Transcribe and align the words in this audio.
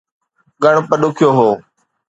ڳڻپ 0.63 0.89
ڏکيو 1.01 1.29
هو 1.37 1.49